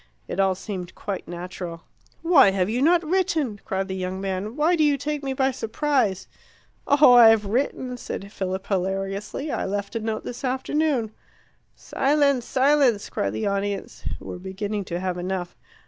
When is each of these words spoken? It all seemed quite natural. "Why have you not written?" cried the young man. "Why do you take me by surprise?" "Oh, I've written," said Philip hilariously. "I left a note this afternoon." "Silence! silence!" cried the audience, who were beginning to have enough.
It 0.27 0.39
all 0.39 0.55
seemed 0.55 0.95
quite 0.95 1.27
natural. 1.27 1.83
"Why 2.23 2.49
have 2.49 2.71
you 2.71 2.81
not 2.81 3.05
written?" 3.05 3.61
cried 3.63 3.87
the 3.87 3.93
young 3.95 4.19
man. 4.19 4.55
"Why 4.55 4.75
do 4.75 4.83
you 4.83 4.97
take 4.97 5.21
me 5.21 5.33
by 5.33 5.51
surprise?" 5.51 6.27
"Oh, 6.87 7.13
I've 7.13 7.45
written," 7.45 7.97
said 7.97 8.31
Philip 8.33 8.65
hilariously. 8.65 9.51
"I 9.51 9.65
left 9.65 9.95
a 9.95 9.99
note 9.99 10.23
this 10.23 10.43
afternoon." 10.43 11.11
"Silence! 11.75 12.45
silence!" 12.45 13.11
cried 13.11 13.33
the 13.33 13.45
audience, 13.45 14.03
who 14.17 14.25
were 14.25 14.39
beginning 14.39 14.85
to 14.85 14.99
have 14.99 15.19
enough. 15.19 15.55